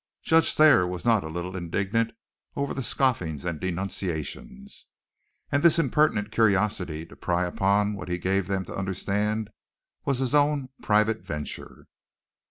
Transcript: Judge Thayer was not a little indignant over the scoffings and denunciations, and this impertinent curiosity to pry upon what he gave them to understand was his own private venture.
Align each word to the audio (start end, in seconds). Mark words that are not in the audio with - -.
Judge 0.23 0.55
Thayer 0.55 0.87
was 0.87 1.05
not 1.05 1.23
a 1.23 1.27
little 1.29 1.55
indignant 1.55 2.11
over 2.55 2.73
the 2.73 2.81
scoffings 2.81 3.45
and 3.45 3.59
denunciations, 3.59 4.87
and 5.51 5.61
this 5.61 5.77
impertinent 5.77 6.31
curiosity 6.31 7.05
to 7.05 7.15
pry 7.15 7.45
upon 7.45 7.93
what 7.93 8.09
he 8.09 8.17
gave 8.17 8.47
them 8.47 8.65
to 8.65 8.75
understand 8.75 9.51
was 10.03 10.17
his 10.17 10.33
own 10.33 10.69
private 10.81 11.21
venture. 11.21 11.85